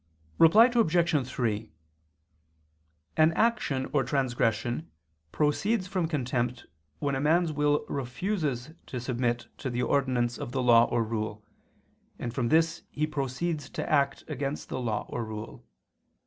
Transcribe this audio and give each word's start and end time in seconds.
Reply 0.39 0.65
Obj. 0.65 1.27
3: 1.27 1.71
An 3.17 3.31
action 3.33 3.85
or 3.93 4.03
transgression 4.03 4.89
proceeds 5.31 5.85
from 5.85 6.07
contempt 6.07 6.65
when 6.97 7.13
a 7.13 7.21
man's 7.21 7.51
will 7.53 7.85
refuses 7.87 8.71
to 8.87 8.99
submit 8.99 9.45
to 9.59 9.69
the 9.69 9.83
ordinance 9.83 10.39
of 10.39 10.53
the 10.53 10.63
law 10.63 10.85
or 10.85 11.03
rule, 11.03 11.45
and 12.17 12.33
from 12.33 12.49
this 12.49 12.81
he 12.89 13.05
proceeds 13.05 13.69
to 13.69 13.87
act 13.87 14.23
against 14.27 14.69
the 14.69 14.79
law 14.79 15.05
or 15.07 15.23
rule. 15.23 15.67